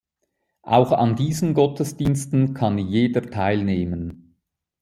[0.63, 4.35] Auch an diesen Gottesdiensten kann jeder teilnehmen.